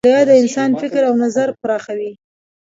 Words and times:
مطالعه 0.03 0.27
د 0.29 0.31
انسان 0.41 0.69
فکر 0.81 1.01
او 1.09 1.13
نظر 1.23 1.47
پراخوي. 1.61 2.11